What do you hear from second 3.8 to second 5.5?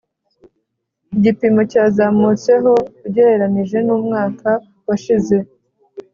n umwaka washize